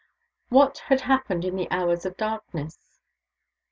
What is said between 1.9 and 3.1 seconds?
of darkness?